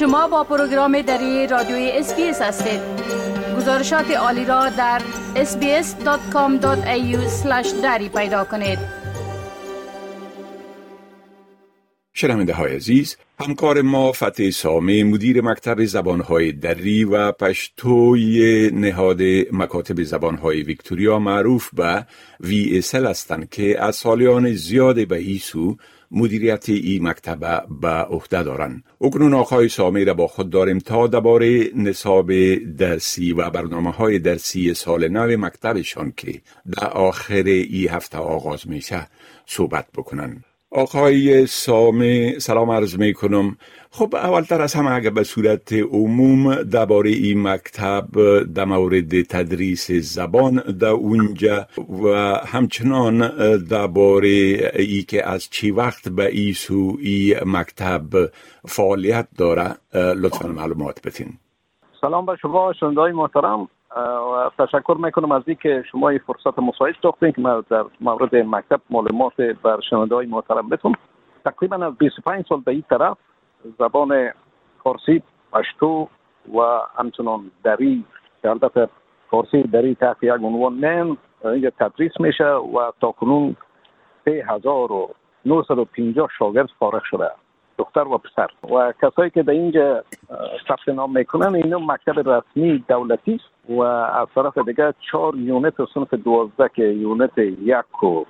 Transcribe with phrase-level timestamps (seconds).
[0.00, 2.80] شما با پروگرام دری رادیوی SBS هستید.
[3.56, 5.02] گزارشات عالی را در
[5.34, 6.66] sbs.com.au
[7.82, 8.78] دری پیدا کنید.
[12.12, 19.22] شنونده های عزیز همکار ما فتح سامه مدیر مکتب زبانهای دری و پشتوی نهاد
[19.52, 22.06] مکاتب زبانهای ویکتوریا معروف به
[22.40, 25.76] VSL هستند که از سالیان زیاد به ایسو
[26.10, 28.84] مدیریت ای مکتب به عهده دارند.
[29.00, 34.74] اکنون آقای سامی را با خود داریم تا درباره نصاب درسی و برنامه های درسی
[34.74, 36.40] سال نو مکتبشان که
[36.78, 39.06] در آخر ای هفته آغاز میشه
[39.46, 43.56] صحبت بکنن آقای سامه سلام عرض می کنم
[43.90, 48.06] خب اولتر از همه اگر به صورت عموم درباره این مکتب
[48.54, 51.66] در مورد تدریس زبان در اونجا
[52.02, 52.08] و
[52.46, 54.28] همچنان درباره
[54.74, 58.30] ای که از چی وقت به ای سو ای مکتب
[58.66, 61.28] فعالیت داره لطفا معلومات بتین
[62.00, 63.68] سلام به شما شنونده محترم.
[63.96, 68.80] و تشکر می‌کنم از اینکه شما این فرصت مساعد ساختین که من در مورد مکتب
[68.90, 70.94] معلومات بر شنونده های محترم بتون.
[71.44, 73.16] تقریبا از 25 سال به این طرف
[73.78, 74.30] زبان
[74.84, 76.08] فارسی پشتو
[76.54, 76.60] و
[76.98, 78.04] همچنان دری
[78.42, 78.88] که البته
[79.30, 83.56] فارسی دری تحت یک عنوان من اینجا تدریس میشه و تا کنون
[84.24, 87.30] 3950 شاگرد فارغ شده.
[87.78, 88.48] دختر و پسر.
[88.74, 90.04] و کسایی که در اینجا
[90.68, 93.44] ثبت نام می‌کنن اینو مکتب رسمی دولتی است.
[93.70, 98.24] و از طرف دیگه چهار یونت صنف دوازده که یونت یک و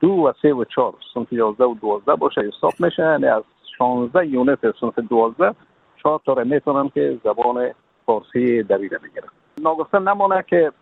[0.00, 0.94] دو و سه و چهار.
[1.14, 3.02] صنف یازده و دوازده باشه حساب میشه.
[3.02, 3.42] یعنی از
[3.78, 5.54] شانزده یونت صنف دوازده
[6.02, 7.70] چهار تا می‌تونن که زبان
[8.06, 9.28] فارسی دریده بگیرن
[9.62, 10.72] ناگفته نمانه که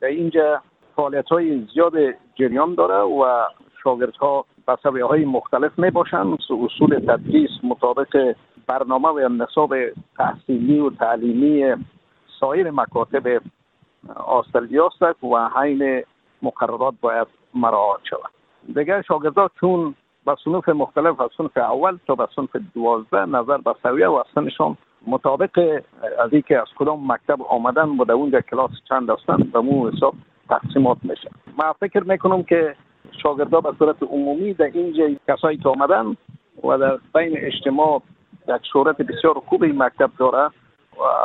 [0.00, 0.62] در اینجا
[0.96, 1.92] فعالیت های زیاد
[2.34, 3.44] جریان داره و
[3.82, 8.34] شاگردها به های مختلف می باشند اصول تدریس مطابق
[8.66, 9.74] برنامه و نصاب
[10.18, 11.74] تحصیلی و تعلیمی
[12.40, 13.42] سایر مکاتب
[14.16, 16.02] آسترالیا است و حین
[16.42, 18.30] مقررات باید مراعات شود.
[18.74, 19.94] دیگر شاگردان چون
[20.26, 24.76] به صنوف مختلف از صنف اول تا به صنف دوازده نظر به سویه و سنشان
[25.06, 25.82] مطابق
[26.18, 30.14] از اینکه از کدام مکتب آمدن و در اونجا کلاس چند هستند به مو حساب
[30.48, 31.30] تقسیمات میشه.
[31.58, 32.76] من فکر می‌کنم که
[33.22, 36.16] شاگردا به صورت عمومی در اینجا کسایی که آمدن
[36.64, 38.02] و در بین اجتماع
[38.48, 40.50] یک شهرت بسیار خوب این مکتب داره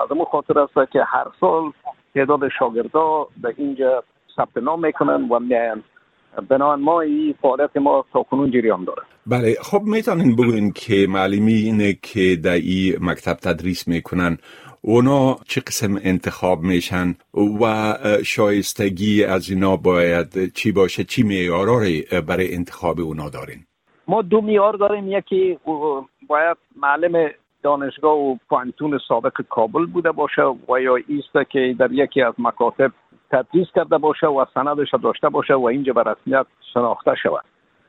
[0.03, 1.72] از اون خاطر است که هر سال
[2.13, 4.03] تعداد شاگردا در اینجا
[4.36, 5.84] ثبت نام می‌کنن و میاین
[6.50, 9.02] بنابراین ما این فعالیت ما تا کنون جریان داره.
[9.28, 14.38] بله خب می‌تونین بگوین که معلمین که در این مکتب تدریس می‌کنن.
[14.81, 17.16] اونا چه قسم انتخاب میشن
[17.62, 17.94] و
[18.25, 21.80] شایستگی از اینا باید چی باشه چی معیارا
[22.28, 23.66] برای انتخاب اونا دارین؟
[24.07, 25.12] ما دو معیار داریم.
[25.12, 25.59] یکی
[26.28, 27.30] باید معلم
[27.66, 32.92] دانشگاه و پانتون سابق کابل بوده باشه و یا ایست که در یکی از مکاتب
[33.31, 37.44] تدریس کرده باشه و سندش داشته باشه و اینجا به رسمیت شناخته شود.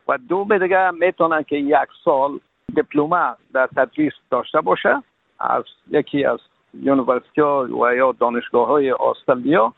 [0.09, 2.41] و دو به دیگه می‌تونن که یک سال
[2.75, 5.03] دیپلمه در تدریس داشته باشه
[5.41, 6.39] از یکی از
[6.75, 7.41] university
[7.81, 9.73] و یا دانشگاه های آسترالیا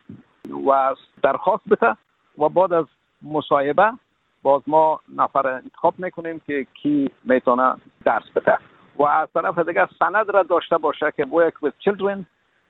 [0.67, 1.97] و درخواست بده
[2.39, 2.87] و بعد از
[3.23, 3.93] مصاحبه
[4.43, 8.59] باز ما نفر انتخاب می‌کنیم که کی می‌تونه درس بده.
[8.99, 12.19] و از طرف دیگه سند را داشته باشه که work with children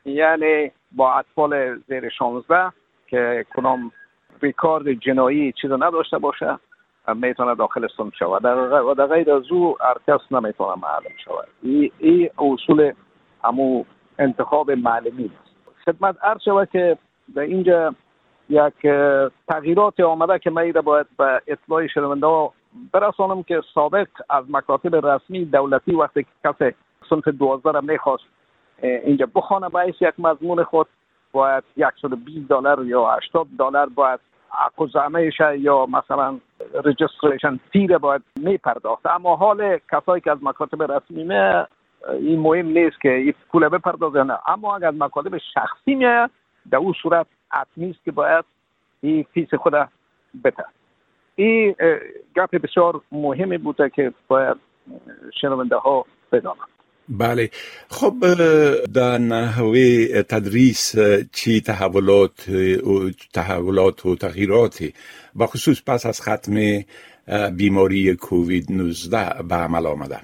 [0.05, 2.72] یعنی با اطفال زیر 16
[3.06, 3.93] که کنم
[4.43, 6.59] ریکارد جنایی چیز نداشته باشه
[7.15, 8.44] می‌تونه داخل سن شود.
[8.44, 11.49] و در غیر از او هر کس نمی‌تونه معلم شود.
[11.99, 12.93] این اصول
[13.44, 13.84] همو
[14.19, 15.31] انتخاب معلمی
[15.84, 16.99] خدمت عرض شود که
[17.34, 17.94] در اینجا
[18.49, 18.75] یک
[19.49, 22.50] تغییرات آمده که من باید به اطلاع شنونده
[22.93, 26.75] برسانم که سابق از مکاتب رسمی دولتی وقتی کسی
[27.11, 28.25] صنف دوازده می‌خواست
[28.83, 29.69] اینجا بخوانه.
[29.69, 30.87] باعث یک مضمون خود
[31.33, 31.65] باید
[32.03, 34.21] 120 دلار یا 80 دلار باید
[34.67, 36.39] اکوزامهشه یا مثلا
[36.84, 39.06] رجستریشن فی باید میپرداخت.
[39.06, 41.35] اما حال کسایی که از مکاتب رسمی می
[42.21, 44.38] این مهم نیست که این پول بپردازه نه.
[44.47, 46.31] اما اگر مکاتب شخصی میاد
[46.71, 48.44] در اون صورت حتمی است که باید
[49.00, 49.75] این فیس خود
[50.44, 50.64] بده
[51.38, 51.75] این
[52.37, 54.56] گپ بسیار مهمی بوده که باید
[55.40, 56.69] شنونده ها بدانند.
[57.08, 57.50] بله.
[57.88, 58.14] خب
[58.94, 60.94] در نحوه تدریس
[61.32, 64.94] چی تحولات و تحولات و تغییراتی
[65.37, 66.55] و خصوص پس از ختم
[67.56, 70.20] بیماری کووید 19 به عمل آمده؟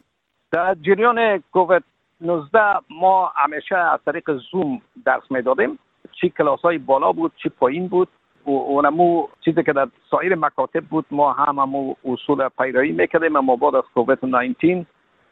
[0.52, 1.82] در جریان کووید
[2.20, 2.58] 19
[2.90, 5.78] ما همیشه از طریق زوم درس می‌دادیم.
[6.20, 8.08] چی کلاس های بالا بود چی پایین بود.
[8.44, 13.74] اونمو چیزی که در سایر مکاتب بود ما هم همو اصول پیروی می‌کردیم اما بعد
[13.74, 14.86] از کووید 19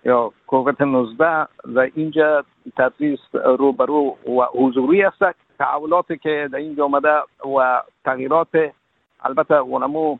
[0.05, 2.44] یا کووید 19 در اینجا
[2.76, 5.23] تدریس روبرو و حضوری است
[5.59, 7.19] تحولاتی که در اینجا آمده
[7.59, 8.73] و تغییرات
[9.25, 10.19] البته اونمو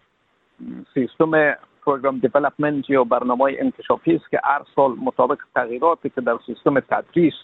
[0.95, 1.55] سیستم
[1.87, 7.35] پروگرام دیولپمنت یا برنامه انکشافی است که هر سال مطابق تغییراتی که در سیستم تدریس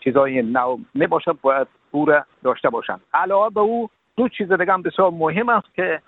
[0.00, 0.78] چیزای نو
[1.08, 3.00] باشد باید پورا داشته باشند.
[3.14, 6.02] علاوه به او دو چیز دیگه هم بسیار مهم است که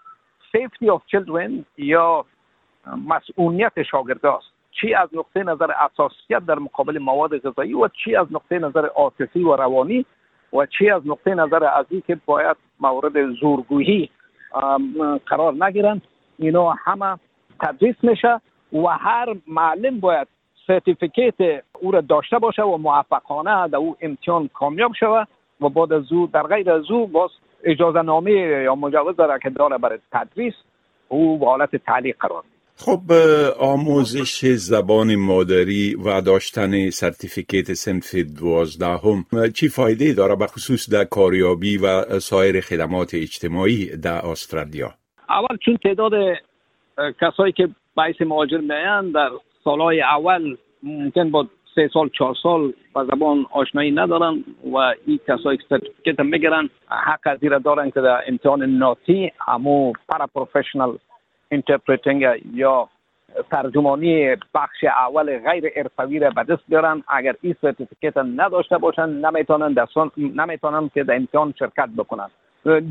[0.57, 2.25] safety of children یا
[3.09, 4.47] مسئولیت شاگرد است
[4.81, 9.43] چی از نقطه نظر اساسیت در مقابل مواد غذایی و چی از نقطه نظر عاطفی
[9.43, 10.07] و روانی
[10.53, 14.11] و چی از نقطه نظر از که باید مورد زورگویی
[15.27, 16.03] قرار نگیرند.
[16.39, 17.19] اینا همه
[17.61, 18.41] تدریس میشه
[18.73, 20.29] و هر معلم باید
[20.67, 21.35] certificate
[21.81, 25.29] او را داشته باشه و موفقانه در او امتحان کامیاب شود
[25.61, 27.31] و بعد از او در غیر از او باز
[27.65, 28.33] اجازه نامه
[28.65, 30.55] یا مجوز داره که داره برای تدریس
[31.09, 32.43] او به حالت تعلیق قرار
[32.79, 33.13] خب
[33.61, 39.25] آموزش زبان مادری و داشتن certificate صنف دوازدهم
[39.55, 44.95] چی فایده داره به خصوص در کاریابی و سایر خدمات اجتماعی در استرالیا؟
[45.29, 46.13] اول چون تعداد
[47.21, 49.31] کسایی که به حیث مهاجر میان در
[49.65, 51.47] سالهای اول ممکن با
[51.77, 57.21] سه سال چهار سال با زبان آشنایی ندارن و این کسایی که certificate می‌گیرن حق
[57.25, 60.99] از دارن که در امتحان NAATI همو paraprofessional
[61.51, 62.89] interpreting یا
[63.51, 67.03] ترجمانی بخش اول غیر حرفوی را به دست بیارن.
[67.09, 69.75] اگر این certificate نداشته باشن نمی‌تونن
[70.17, 72.29] نمی‌تونن که در امتحان شرکت بکنن.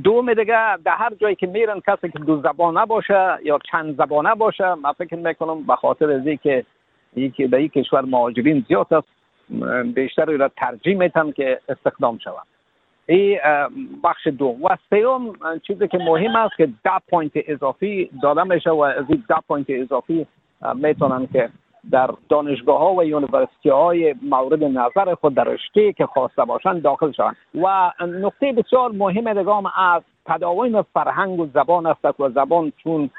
[0.03, 4.35] دوم دیگه در هر جایی که میرن کسی که دو زبانه باشه یا چند زبانه
[4.35, 6.65] باشه من فکر می‌کنم به خاطر از که
[7.15, 9.07] یکی در این کشور مهاجرین زیاد است
[9.95, 12.47] بیشتر را ترجیح میتن که استخدام شود
[13.05, 13.39] این
[14.03, 15.33] بخش دو و سیوم
[15.67, 19.65] چیزی که مهم است که ده point اضافی داده میشه و از این ده point
[19.69, 20.27] اضافی
[20.75, 21.49] می‌تونن که
[21.91, 27.11] در دانشگاه ها و university های مورد نظر خود در رشته که خواسته باشند داخل
[27.11, 27.35] شوند.
[27.55, 33.09] و نقطه بسیار مهم دگام از تداوم فرهنگ و زبان است و زبان چون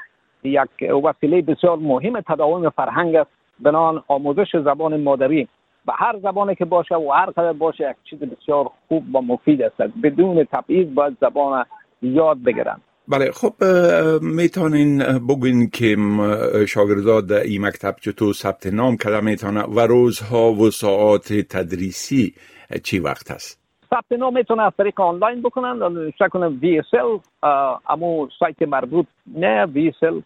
[0.43, 3.31] یک وسیله بسیار مهم تداوم فرهنگ است.
[3.59, 5.47] بنان آموزش زبان مادری
[5.85, 9.61] به هر زبانی که باشه و هر قدر باشه یک چیز بسیار خوب و مفید
[9.61, 9.81] است.
[10.03, 11.65] بدون تبعیض باید زبان
[12.01, 12.77] یاد بگیرن.
[13.07, 13.53] بله خب
[14.21, 14.97] می‌تونین
[15.29, 15.97] بگوین که
[16.67, 22.33] شاگردان در این مکتب چطور ثبت نام کرده می‌تونه و روزها و ساعات تدریسی
[22.83, 27.21] چی وقت است؟ ثبت نام می‌تونه از طریق آنلاین بکنن نوشته کنن VSL
[27.89, 29.05] امو سایت مربوط
[29.35, 30.21] نه VSL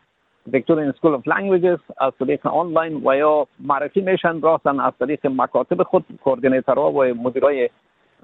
[0.47, 5.83] Victorian School of Languages از طریق آنلاین و یا معرفی میشن راستن از طریق مکاتب
[5.83, 7.69] خود coordinator ها و مدیرای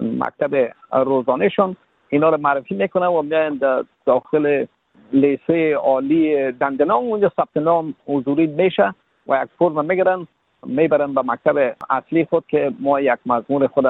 [0.00, 1.76] مکتب روزانهشون.
[2.08, 3.60] اینا رو معرفی می‌کنن و میان
[4.06, 4.66] داخل
[5.12, 8.94] لیسه عالی Dandenong اونجا ثبت نام حضوری میشه
[9.26, 10.26] و یک فرم می‌گیرن
[10.66, 13.86] می‌برن به مکتب اصلی خود که ما یک مضمون خود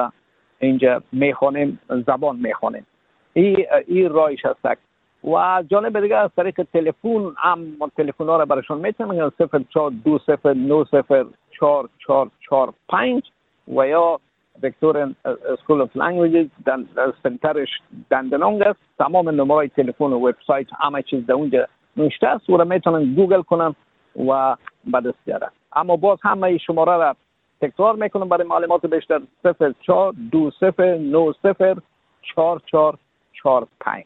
[0.59, 2.85] اینجا می‌خوانیم زبان می‌خوانیم.
[3.33, 4.88] این ای راهش هست.
[5.23, 7.59] و جانب دیگه از طریق تلفن هم
[7.97, 11.25] تلفن ها رو برشون می‌تونن صفر چهار دو صفر نو صفر
[11.59, 13.23] چهار چهار چهار پنج
[13.75, 14.19] و یا
[14.63, 16.47] Victorian School of Languages
[17.23, 17.69] center ش
[18.09, 18.79] Dandenong است.
[18.99, 21.67] تمام نمره تلفن و وبسایت همه چیز در اونجا
[21.97, 22.49] نوشته است.
[22.49, 23.75] و را می‌تونن گوگل کنن
[24.27, 24.55] و
[24.85, 27.15] به دست اما باز همه شماره را
[27.61, 29.21] تکرار می‌کنم برای معلومات بیشتر.
[29.43, 31.77] صفر چهار دو صفر نو صفر
[32.21, 32.97] چهار چهار
[33.33, 34.05] چهار پنج.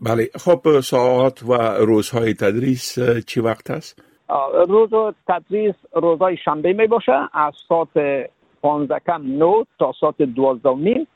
[0.00, 4.02] بله خب ساعت و روزهای تدریس چی وقت است؟
[4.68, 8.28] روز تدریس روزهای شنبه می باشه از ساعت
[8.62, 11.06] 15 کم 9 تا ساعت 12 نیم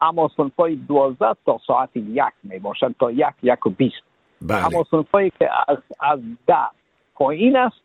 [0.00, 4.02] اما های 12 تا ساعت یک می باشد تا یک یک و بیست
[4.42, 4.66] بله.
[4.66, 5.04] اما
[5.38, 6.68] که از, از ده
[7.14, 7.76] پایین است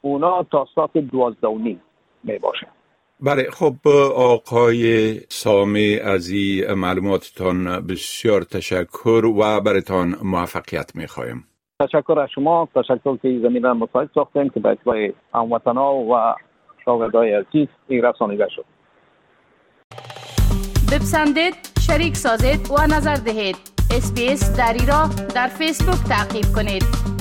[0.00, 1.82] اونا تا ساعت 12 نیم
[2.24, 2.75] می باشد
[3.20, 11.44] بله خب آقای سامی از این معلوماتتان بسیار تشکر و برتان موفقیت می‌خوایم.
[11.80, 16.34] تشکر از شما تشکر که زمین را مساعد ساختیم که به اتباع هموطنا و
[16.84, 18.64] شاگردای عزیز این رسانیده شد.
[20.92, 21.54] بپسندید
[21.86, 23.56] شریک سازید و نظر دهید.
[23.96, 27.15] اسپیس دری را در فیسبوک تعقیب کنید.